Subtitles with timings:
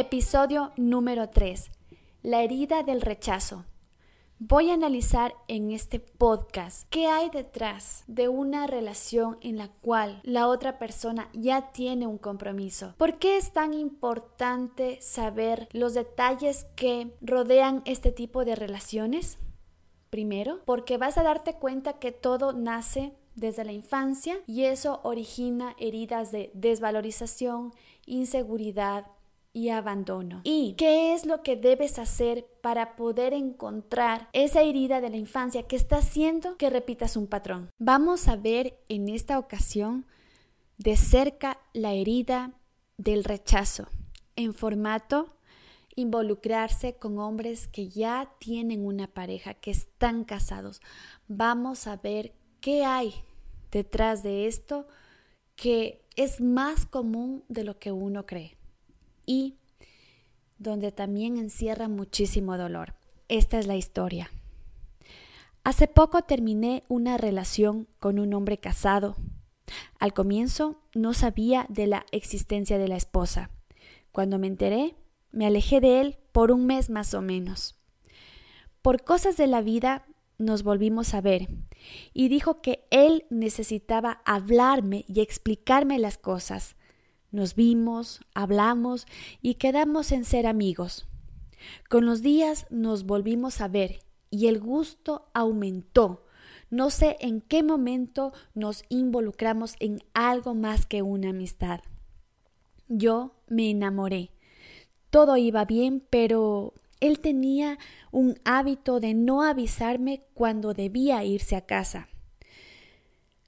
[0.00, 1.70] Episodio número 3.
[2.22, 3.66] La herida del rechazo.
[4.38, 10.22] Voy a analizar en este podcast qué hay detrás de una relación en la cual
[10.24, 12.94] la otra persona ya tiene un compromiso.
[12.96, 19.38] ¿Por qué es tan importante saber los detalles que rodean este tipo de relaciones?
[20.08, 25.76] Primero, porque vas a darte cuenta que todo nace desde la infancia y eso origina
[25.78, 27.74] heridas de desvalorización,
[28.06, 29.04] inseguridad,
[29.52, 30.40] y abandono.
[30.44, 35.64] ¿Y qué es lo que debes hacer para poder encontrar esa herida de la infancia
[35.64, 37.70] que está haciendo que repitas un patrón?
[37.78, 40.06] Vamos a ver en esta ocasión
[40.78, 42.52] de cerca la herida
[42.96, 43.88] del rechazo
[44.36, 45.36] en formato
[45.96, 50.80] involucrarse con hombres que ya tienen una pareja, que están casados.
[51.28, 53.12] Vamos a ver qué hay
[53.70, 54.86] detrás de esto
[55.56, 58.59] que es más común de lo que uno cree
[59.30, 59.54] y
[60.58, 62.94] donde también encierra muchísimo dolor.
[63.28, 64.28] Esta es la historia.
[65.62, 69.14] Hace poco terminé una relación con un hombre casado.
[70.00, 73.50] Al comienzo no sabía de la existencia de la esposa.
[74.10, 74.96] Cuando me enteré,
[75.30, 77.76] me alejé de él por un mes más o menos.
[78.82, 80.06] Por cosas de la vida
[80.38, 81.46] nos volvimos a ver
[82.12, 86.74] y dijo que él necesitaba hablarme y explicarme las cosas,
[87.32, 89.06] nos vimos, hablamos
[89.40, 91.06] y quedamos en ser amigos.
[91.88, 94.00] Con los días nos volvimos a ver
[94.30, 96.24] y el gusto aumentó.
[96.70, 101.80] No sé en qué momento nos involucramos en algo más que una amistad.
[102.88, 104.30] Yo me enamoré.
[105.10, 107.78] Todo iba bien, pero él tenía
[108.12, 112.08] un hábito de no avisarme cuando debía irse a casa.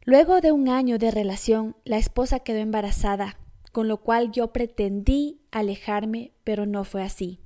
[0.04, 3.38] Luego de un año de relación, la esposa quedó embarazada
[3.72, 7.40] con lo cual yo pretendí alejarme, pero no fue así.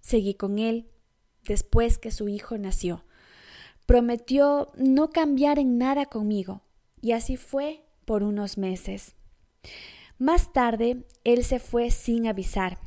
[0.00, 0.88] Seguí con él
[1.46, 3.04] después que su hijo nació.
[3.86, 6.62] Prometió no cambiar en nada conmigo,
[7.00, 9.14] y así fue por unos meses.
[10.18, 12.78] Más tarde, él se fue sin avisar.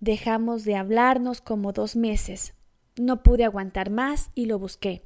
[0.00, 2.54] Dejamos de hablarnos como dos meses.
[2.96, 5.02] No pude aguantar más y lo busqué.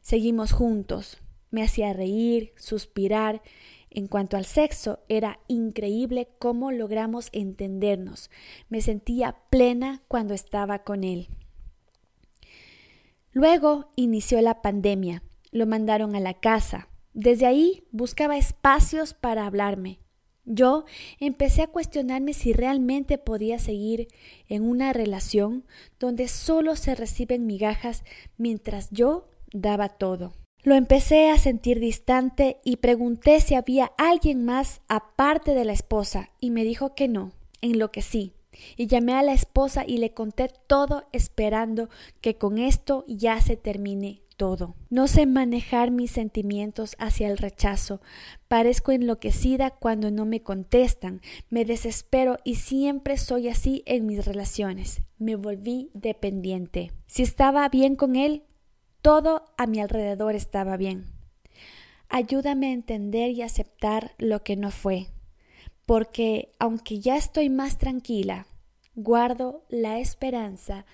[0.00, 1.18] Seguimos juntos.
[1.50, 3.42] Me hacía reír, suspirar
[3.90, 8.30] en cuanto al sexo, era increíble cómo logramos entendernos.
[8.68, 11.28] Me sentía plena cuando estaba con él.
[13.32, 15.22] Luego inició la pandemia.
[15.50, 16.88] Lo mandaron a la casa.
[17.14, 20.00] Desde ahí buscaba espacios para hablarme.
[20.44, 20.86] Yo
[21.20, 24.08] empecé a cuestionarme si realmente podía seguir
[24.48, 25.64] en una relación
[26.00, 28.02] donde solo se reciben migajas
[28.38, 30.32] mientras yo daba todo.
[30.68, 36.28] Lo empecé a sentir distante y pregunté si había alguien más aparte de la esposa
[36.40, 38.34] y me dijo que no, enloquecí.
[38.76, 41.88] Y llamé a la esposa y le conté todo esperando
[42.20, 44.74] que con esto ya se termine todo.
[44.90, 48.02] No sé manejar mis sentimientos hacia el rechazo.
[48.46, 51.22] Parezco enloquecida cuando no me contestan.
[51.48, 55.00] Me desespero y siempre soy así en mis relaciones.
[55.16, 56.92] Me volví dependiente.
[57.06, 58.42] Si estaba bien con él,
[59.02, 61.06] todo a mi alrededor estaba bien.
[62.08, 65.08] Ayúdame a entender y aceptar lo que no fue,
[65.86, 68.46] porque aunque ya estoy más tranquila,
[68.94, 70.86] guardo la esperanza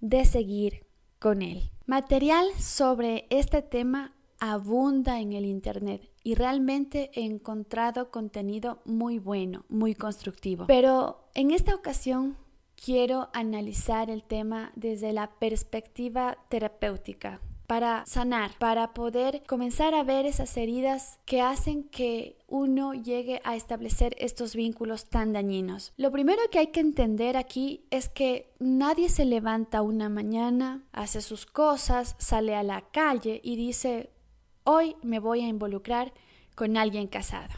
[0.00, 0.86] de seguir
[1.18, 1.70] con él.
[1.86, 9.64] Material sobre este tema abunda en el Internet y realmente he encontrado contenido muy bueno,
[9.68, 10.66] muy constructivo.
[10.66, 12.36] Pero en esta ocasión
[12.82, 20.26] quiero analizar el tema desde la perspectiva terapéutica para sanar, para poder comenzar a ver
[20.26, 25.92] esas heridas que hacen que uno llegue a establecer estos vínculos tan dañinos.
[25.96, 31.20] Lo primero que hay que entender aquí es que nadie se levanta una mañana, hace
[31.20, 34.10] sus cosas, sale a la calle y dice,
[34.64, 36.12] hoy me voy a involucrar
[36.56, 37.54] con alguien casado.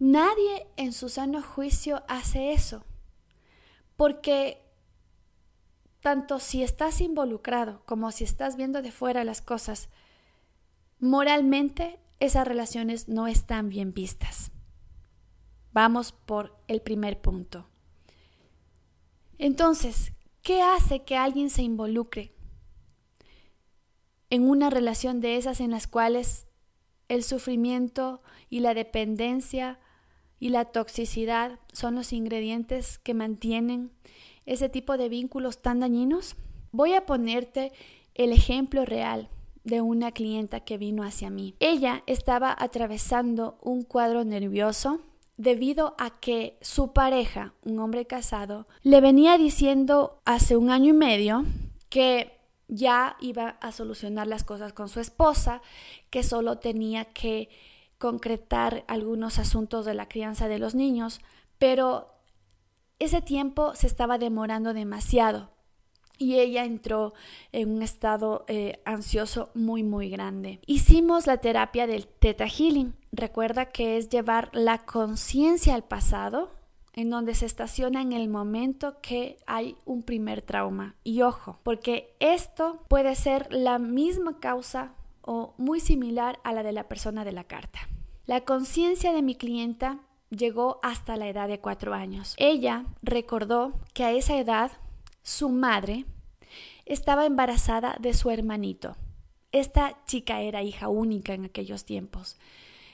[0.00, 2.82] Nadie en su sano juicio hace eso,
[3.96, 4.69] porque
[6.00, 9.88] tanto si estás involucrado como si estás viendo de fuera las cosas,
[10.98, 14.52] moralmente esas relaciones no están bien vistas.
[15.72, 17.68] Vamos por el primer punto.
[19.38, 20.12] Entonces,
[20.42, 22.34] ¿qué hace que alguien se involucre
[24.28, 26.46] en una relación de esas en las cuales
[27.08, 29.80] el sufrimiento y la dependencia
[30.38, 33.92] y la toxicidad son los ingredientes que mantienen
[34.46, 36.36] ese tipo de vínculos tan dañinos?
[36.72, 37.72] Voy a ponerte
[38.14, 39.28] el ejemplo real
[39.64, 41.54] de una clienta que vino hacia mí.
[41.60, 45.00] Ella estaba atravesando un cuadro nervioso
[45.36, 50.92] debido a que su pareja, un hombre casado, le venía diciendo hace un año y
[50.92, 51.44] medio
[51.88, 52.38] que
[52.68, 55.60] ya iba a solucionar las cosas con su esposa,
[56.10, 57.48] que solo tenía que
[57.98, 61.20] concretar algunos asuntos de la crianza de los niños,
[61.58, 62.19] pero
[63.00, 65.50] ese tiempo se estaba demorando demasiado
[66.20, 67.14] y ella entró
[67.50, 70.60] en un estado eh, ansioso muy muy grande.
[70.66, 72.94] Hicimos la terapia del Theta Healing.
[73.10, 76.50] Recuerda que es llevar la conciencia al pasado
[76.92, 80.94] en donde se estaciona en el momento que hay un primer trauma.
[81.02, 84.92] Y ojo, porque esto puede ser la misma causa
[85.22, 87.80] o muy similar a la de la persona de la carta.
[88.26, 90.00] La conciencia de mi clienta
[90.30, 92.34] llegó hasta la edad de cuatro años.
[92.38, 94.72] Ella recordó que a esa edad
[95.22, 96.06] su madre
[96.86, 98.96] estaba embarazada de su hermanito.
[99.52, 102.36] Esta chica era hija única en aquellos tiempos.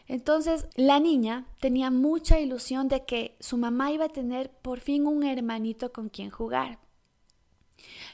[0.09, 5.07] Entonces la niña tenía mucha ilusión de que su mamá iba a tener por fin
[5.07, 6.79] un hermanito con quien jugar.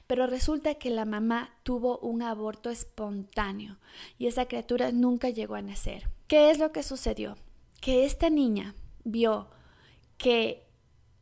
[0.07, 3.79] Pero resulta que la mamá tuvo un aborto espontáneo
[4.19, 6.09] y esa criatura nunca llegó a nacer.
[6.27, 7.37] ¿Qué es lo que sucedió?
[7.81, 8.75] Que esta niña
[9.05, 9.49] vio
[10.17, 10.65] que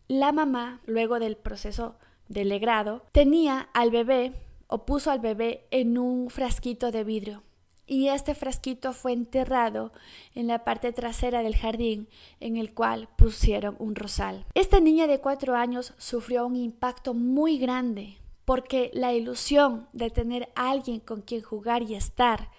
[0.09, 1.97] la mamá, luego del proceso
[2.29, 4.33] del legrado, tenía al bebé
[4.67, 7.43] o puso al bebé en un frasquito de vidrio.
[7.87, 9.93] Y este frasquito fue enterrado
[10.37, 14.47] en la parte trasera del jardín en el cual pusieron un rosal.
[14.55, 20.51] Esta niña de cuatro años sufrió un impacto muy grande porque la ilusión de tener
[20.55, 22.51] alguien con quien jugar y estar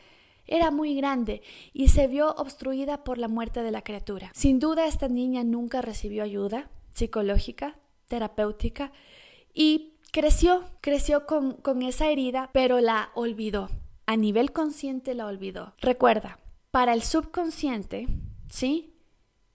[0.47, 1.41] era muy grande
[1.73, 4.31] y se vio obstruida por la muerte de la criatura.
[4.33, 7.77] Sin duda esta niña nunca recibió ayuda psicológica,
[8.07, 8.91] terapéutica
[9.53, 13.69] y creció, creció con, con esa herida, pero la olvidó.
[14.05, 15.73] A nivel consciente la olvidó.
[15.79, 16.39] Recuerda,
[16.71, 18.07] para el subconsciente,
[18.49, 18.93] ¿sí?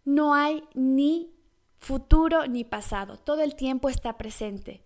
[0.04, 1.30] No hay ni
[1.78, 3.18] futuro ni pasado.
[3.18, 4.82] Todo el tiempo está presente.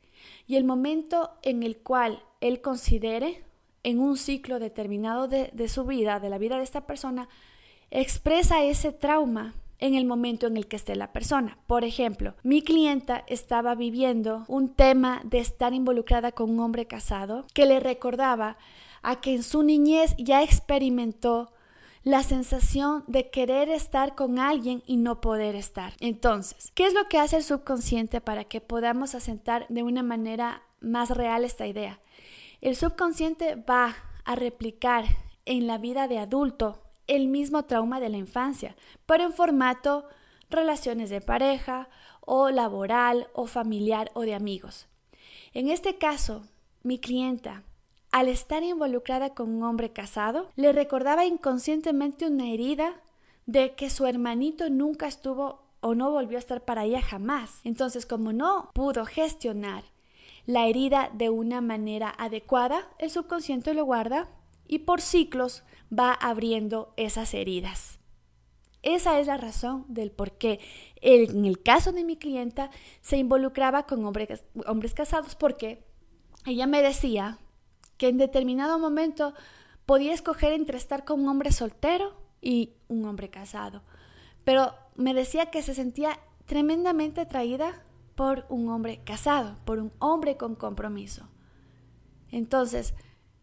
[0.47, 3.44] Y el momento en el cual él considere,
[3.82, 7.29] en un ciclo determinado de, su vida, de la vida de esta persona,
[7.91, 11.59] expresa ese trauma en el momento en el que esté la persona.
[11.67, 17.47] Por ejemplo, mi clienta estaba viviendo un tema de estar involucrada con un hombre casado
[17.55, 18.59] que le recordaba
[19.03, 21.53] a que en su niñez ya experimentó
[22.03, 25.94] la sensación de querer estar con alguien y no poder estar.
[26.00, 30.62] Entonces, ¿qué es lo que hace el subconsciente para que podamos asentar de una manera
[30.81, 32.00] más real esta idea?
[32.61, 35.05] El subconsciente va a replicar
[35.47, 38.77] en la vida de adulto el mismo trauma de la infancia,
[39.07, 40.05] pero en formato
[40.51, 41.89] relaciones de pareja
[42.21, 44.89] o laboral o familiar o de amigos.
[45.55, 46.43] En este caso,
[46.83, 47.65] mi clienta,
[48.12, 53.01] al estar involucrada con un hombre casado, le recordaba inconscientemente una herida
[53.47, 57.61] de que su hermanito nunca estuvo o no volvió a estar para ella jamás.
[57.65, 59.85] Entonces, como no pudo gestionar
[60.50, 64.29] la herida de una manera adecuada, el subconsciente lo guarda
[64.67, 65.62] y por ciclos
[65.97, 67.99] va abriendo esas heridas.
[68.82, 70.58] Esa es la razón del por qué
[71.00, 72.70] en el caso de mi clienta
[73.00, 75.85] se involucraba con hombres, hombres casados porque
[76.47, 77.38] ella me decía
[77.97, 79.35] que en determinado momento
[79.87, 83.83] podía escoger entre estar con un hombre soltero y un hombre casado.
[84.45, 87.85] Pero me decía que se sentía tremendamente atraída
[88.21, 91.27] por un hombre casado, por un hombre con compromiso.
[92.31, 92.93] Entonces,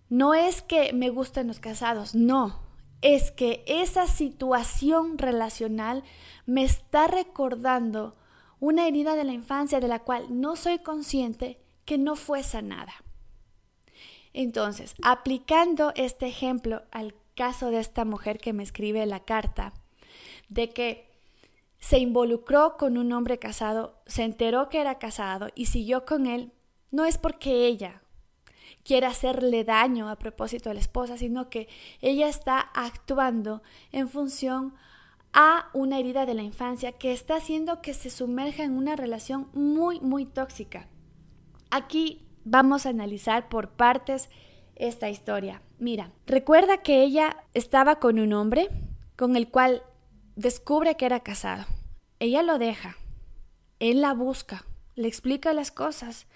[0.07, 2.61] no es que me gusten los casados, no.
[3.01, 6.03] Es que esa situación relacional
[6.45, 8.17] me está recordando
[8.59, 12.93] una herida de la infancia de la cual no soy consciente que no fue sanada.
[14.31, 19.73] Entonces, aplicando este ejemplo al caso de esta mujer que me escribe la carta,
[20.49, 21.06] de que
[21.79, 26.51] se involucró con un hombre casado, se enteró que era casado y siguió con él,
[26.91, 28.01] no es porque ella
[28.83, 31.67] quiere hacerle daño a propósito a la esposa, sino que
[32.01, 34.73] ella está actuando en función
[35.33, 39.49] a una herida de la infancia que está haciendo que se sumerja en una relación
[39.53, 40.87] muy, muy tóxica.
[41.69, 44.29] Aquí vamos a analizar por partes
[44.75, 45.61] esta historia.
[45.79, 48.69] Mira, recuerda que ella estaba con un hombre
[49.15, 49.83] con el cual
[50.37, 51.65] descubre que era casado.
[52.19, 52.95] Ella lo deja.
[53.79, 54.65] Él la busca,
[54.95, 56.27] le explica las cosas,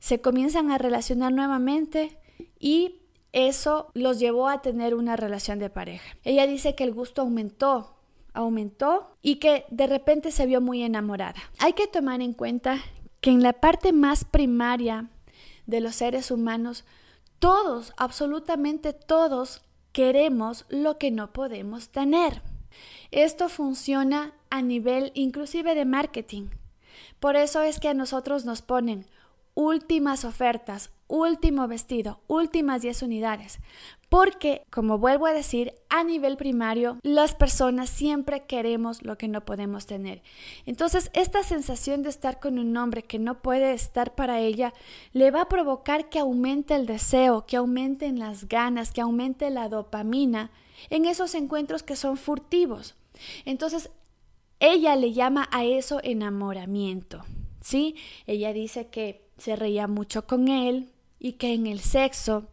[0.00, 2.18] se comienzan a relacionar nuevamente
[2.58, 2.96] y
[3.32, 6.16] eso los llevó a tener una relación de pareja.
[6.24, 7.94] Ella dice que el gusto aumentó,
[8.34, 11.40] aumentó y que de repente se vio muy enamorada.
[11.58, 12.78] Hay que tomar en cuenta
[13.20, 15.08] que en la parte más primaria
[15.66, 16.84] de los seres humanos,
[17.38, 22.42] todos, absolutamente todos, queremos lo que no podemos tener.
[23.10, 26.48] Esto funciona a nivel inclusive de marketing.
[27.20, 29.06] Por eso es que a nosotros nos ponen
[29.54, 33.58] últimas ofertas, último vestido, últimas 10 unidades.
[34.08, 39.44] Porque, como vuelvo a decir, a nivel primario, las personas siempre queremos lo que no
[39.44, 40.22] podemos tener.
[40.66, 44.74] Entonces, esta sensación de estar con un hombre que no puede estar para ella,
[45.12, 49.68] le va a provocar que aumente el deseo, que aumenten las ganas, que aumente la
[49.68, 50.50] dopamina
[50.90, 52.94] en esos encuentros que son furtivos.
[53.44, 53.90] Entonces,
[54.60, 57.24] ella le llama a eso enamoramiento.
[57.60, 57.96] ¿Sí?
[58.26, 62.48] Ella dice que se reía mucho con él y que en el sexo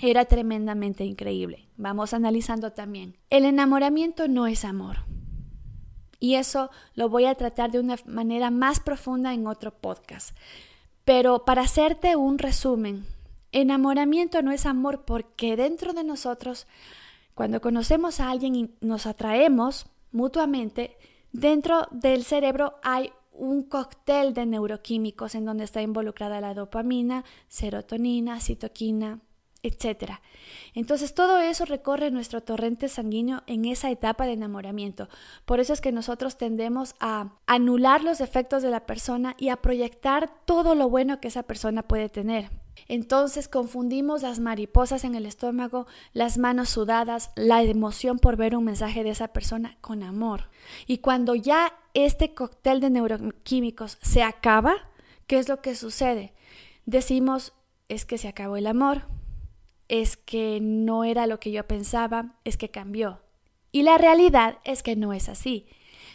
[0.00, 1.68] era tremendamente increíble.
[1.76, 3.16] Vamos analizando también.
[3.30, 4.98] El enamoramiento no es amor.
[6.20, 10.36] Y eso lo voy a tratar de una manera más profunda en otro podcast.
[11.04, 13.06] Pero para hacerte un resumen,
[13.52, 16.66] enamoramiento no es amor porque dentro de nosotros,
[17.34, 20.96] cuando conocemos a alguien y nos atraemos mutuamente,
[21.32, 28.40] dentro del cerebro hay un cóctel de neuroquímicos en donde está involucrada la dopamina, serotonina,
[28.40, 29.20] citoquina,
[29.64, 30.20] etc.
[30.74, 35.08] Entonces todo eso recorre nuestro torrente sanguíneo en esa etapa de enamoramiento.
[35.44, 39.56] Por eso es que nosotros tendemos a anular los defectos de la persona y a
[39.56, 42.50] proyectar todo lo bueno que esa persona puede tener.
[42.88, 48.64] Entonces confundimos las mariposas en el estómago, las manos sudadas, la emoción por ver un
[48.64, 50.50] mensaje de esa persona con amor.
[50.86, 54.74] Y cuando ya este cóctel de neuroquímicos se acaba,
[55.26, 56.34] ¿qué es lo que sucede?
[56.84, 57.54] Decimos,
[57.88, 59.02] es que se acabó el amor,
[59.88, 63.20] es que no era lo que yo pensaba, es que cambió.
[63.72, 65.66] Y la realidad es que no es así.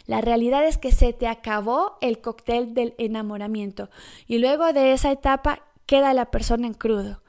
[0.06, 3.90] La realidad es que se te acabó el cóctel del enamoramiento
[4.26, 7.22] y luego de esa etapa queda la persona en crudo.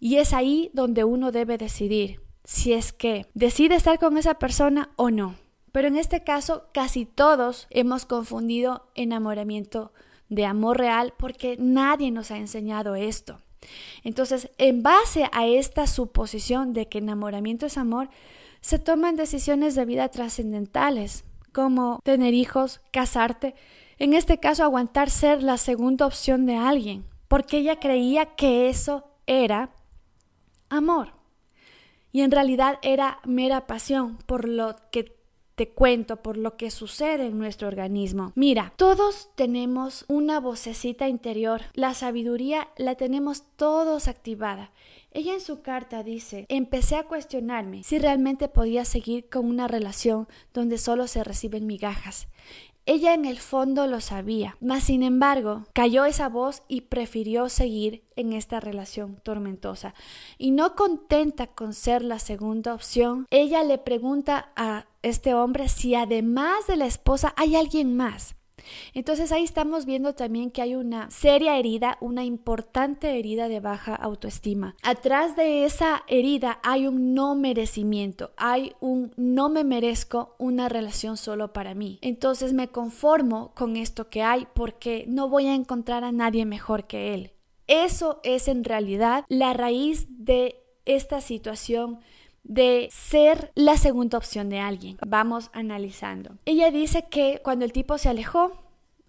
[0.00, 4.90] Y es ahí donde uno debe decidir si es que decide estar con esa persona
[4.96, 5.34] o no.
[5.72, 9.92] Pero en este caso casi todos hemos confundido enamoramiento
[10.28, 13.40] de amor real porque nadie nos ha enseñado esto.
[14.04, 18.08] Entonces, en base a esta suposición de que enamoramiento es amor,
[18.60, 23.54] se toman decisiones de vida trascendentales, como tener hijos, casarte,
[23.98, 29.04] en este caso aguantar ser la segunda opción de alguien, porque ella creía que eso
[29.26, 29.70] era
[30.68, 31.12] amor.
[32.10, 35.16] Y en realidad era mera pasión por lo que
[35.54, 38.32] te cuento por lo que sucede en nuestro organismo.
[38.34, 41.62] Mira, todos tenemos una vocecita interior.
[41.74, 44.72] La sabiduría la tenemos todos activada.
[45.10, 50.26] Ella en su carta dice, empecé a cuestionarme si realmente podía seguir con una relación
[50.54, 52.28] donde solo se reciben migajas.
[52.84, 58.02] Ella en el fondo lo sabía, mas sin embargo cayó esa voz y prefirió seguir
[58.16, 59.94] en esta relación tormentosa.
[60.36, 65.94] Y no contenta con ser la segunda opción, ella le pregunta a este hombre si
[65.94, 68.34] además de la esposa hay alguien más.
[68.94, 73.94] Entonces ahí estamos viendo también que hay una seria herida, una importante herida de baja
[73.94, 74.74] autoestima.
[74.82, 81.16] Atrás de esa herida hay un no merecimiento, hay un no me merezco una relación
[81.16, 81.98] solo para mí.
[82.02, 86.86] Entonces me conformo con esto que hay porque no voy a encontrar a nadie mejor
[86.86, 87.32] que él.
[87.66, 92.00] Eso es en realidad la raíz de esta situación
[92.44, 94.98] de ser la segunda opción de alguien.
[95.06, 96.36] Vamos analizando.
[96.44, 98.52] Ella dice que cuando el tipo se alejó,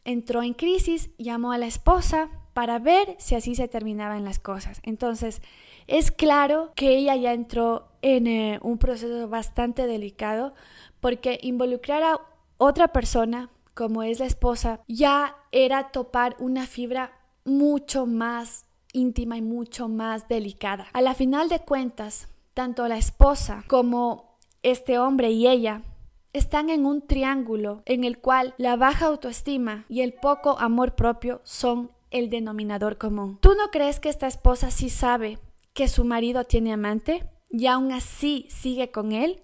[0.05, 4.79] entró en crisis, llamó a la esposa para ver si así se terminaban las cosas.
[4.83, 5.41] Entonces,
[5.87, 10.53] es claro que ella ya entró en eh, un proceso bastante delicado
[10.99, 12.21] porque involucrar a
[12.57, 17.11] otra persona, como es la esposa, ya era topar una fibra
[17.43, 20.87] mucho más íntima y mucho más delicada.
[20.93, 25.81] A la final de cuentas, tanto la esposa como este hombre y ella
[26.33, 31.41] están en un triángulo en el cual la baja autoestima y el poco amor propio
[31.43, 33.37] son el denominador común.
[33.41, 35.39] ¿Tú no crees que esta esposa sí sabe
[35.73, 39.43] que su marido tiene amante y aún así sigue con él?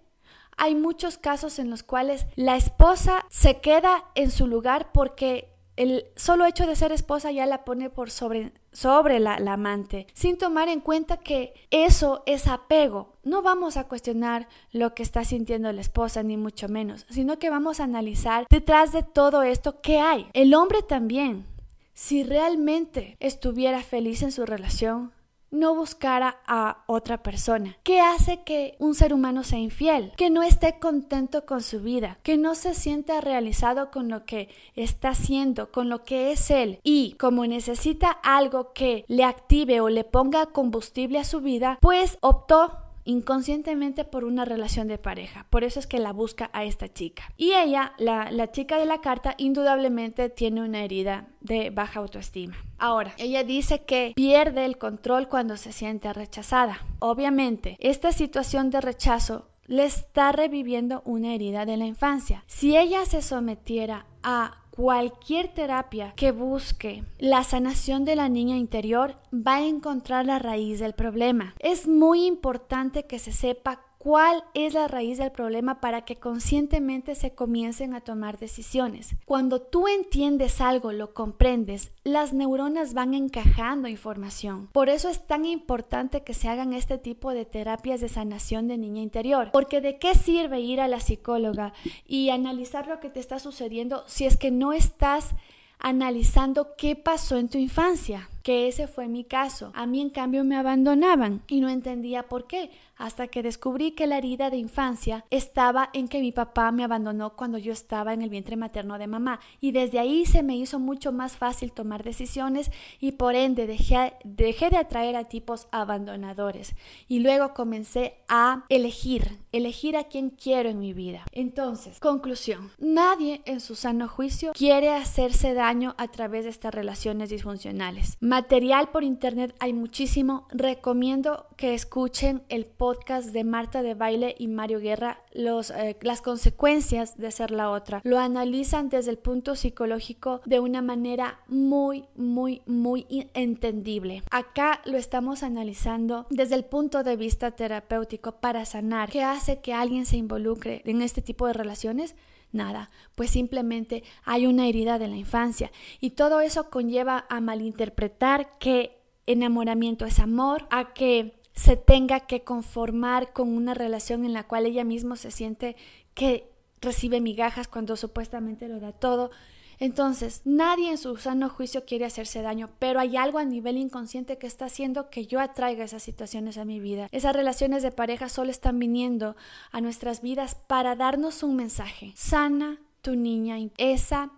[0.58, 6.08] Hay muchos casos en los cuales la esposa se queda en su lugar porque el
[6.18, 10.38] solo hecho de ser esposa ya la pone por sobre, sobre la, la, amante, sin
[10.38, 13.14] tomar en cuenta que eso es apego.
[13.24, 17.50] No vamos a cuestionar lo que está sintiendo la esposa, ni mucho menos, sino que
[17.50, 20.28] vamos a analizar detrás de todo esto qué hay.
[20.34, 21.46] El hombre también,
[21.94, 25.14] si realmente estuviera feliz en su relación,
[25.52, 27.78] no buscara a otra persona.
[27.84, 30.14] ¿Qué hace que un ser humano sea infiel?
[30.18, 34.50] Que no esté contento con su vida, que no se sienta realizado con lo que
[34.76, 36.80] está haciendo, con lo que es él.
[36.84, 42.18] Y como necesita algo que le active o le ponga combustible a su vida, pues
[42.22, 45.48] optó inconscientemente por una relación de pareja.
[45.50, 47.34] Por eso es que la busca a esta chica.
[47.38, 52.56] Y ella, la, la chica de la carta, indudablemente tiene una herida de baja autoestima.
[52.78, 56.86] Ahora, ella dice que pierde el control cuando se siente rechazada.
[57.00, 62.44] Obviamente, esta situación de rechazo le está reviviendo una herida de la infancia.
[62.46, 69.18] Si ella se sometiera a cualquier terapia que busque la sanación de la niña interior
[69.34, 71.54] va a encontrar la raíz del problema.
[71.60, 77.14] Es muy importante que se sepa cuál es la raíz del problema para que conscientemente
[77.14, 79.16] se comiencen a tomar decisiones.
[79.26, 84.70] Cuando tú entiendes algo, lo comprendes, las neuronas van encajando información.
[84.72, 88.78] Por eso es tan importante que se hagan este tipo de terapias de sanación de
[88.78, 89.50] niña interior.
[89.52, 91.74] Porque de qué sirve ir a la psicóloga
[92.08, 95.36] y analizar lo que te está sucediendo si es que no estás
[95.80, 99.72] analizando qué pasó en tu infancia, que ese fue mi caso.
[99.74, 104.06] A mí en cambio me abandonaban y no entendía por qué, hasta que descubrí que
[104.06, 108.22] la herida de infancia estaba en que mi papá me abandonó cuando yo estaba en
[108.22, 112.04] el vientre materno de mamá y desde ahí se me hizo mucho más fácil tomar
[112.04, 116.76] decisiones y por ende dejé, dejé de atraer a tipos abandonadores
[117.08, 121.24] y luego comencé a elegir, elegir a quien quiero en mi vida.
[121.32, 127.30] Entonces, conclusión, nadie en su sano juicio quiere hacerse daño a través de estas relaciones
[127.30, 128.18] disfuncionales.
[128.20, 134.34] Material por internet hay muchísimo, recomiendo que escuchen el podcast podcast de Marta de Baile
[134.40, 138.02] y Mario Guerra los, eh, las consecuencias de ser la otra.
[138.04, 143.06] Lo analizan desde el punto psicológico de una manera muy, muy, muy
[143.36, 144.24] entendible.
[144.32, 149.12] Acá lo estamos analizando desde el punto de vista terapéutico para sanar.
[149.12, 152.16] ¿Qué hace que alguien se involucre en este tipo de relaciones?
[152.52, 158.58] Nada, pues simplemente hay una herida de la infancia y todo eso conlleva a malinterpretar
[158.58, 164.48] que enamoramiento es amor, a que se tenga que conformar con una relación en la
[164.48, 165.76] cual ella misma se siente
[166.14, 166.50] que
[166.80, 169.30] recibe migajas cuando supuestamente lo da todo.
[169.78, 174.38] Entonces, nadie en su sano juicio quiere hacerse daño, pero hay algo a nivel inconsciente
[174.38, 177.10] que está haciendo que yo atraiga esas situaciones a mi vida.
[177.12, 179.36] Esas relaciones de pareja solo están viniendo
[179.72, 182.14] a nuestras vidas para darnos un mensaje.
[182.16, 183.58] Sana tu niña.
[183.78, 184.32] Esa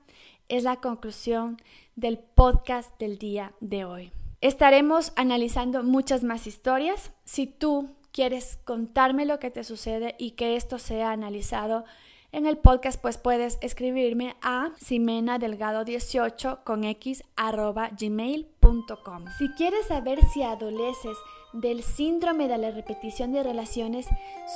[0.49, 1.61] es la conclusión
[1.95, 4.11] del podcast del día de hoy.
[4.41, 7.11] Estaremos analizando muchas más historias.
[7.25, 11.85] Si tú quieres contarme lo que te sucede y que esto sea analizado
[12.31, 19.25] en el podcast, pues puedes escribirme a simena delgado 18 con x arroba gmail.com.
[19.37, 21.15] Si quieres saber si adoleces
[21.53, 24.07] del síndrome de la repetición de relaciones,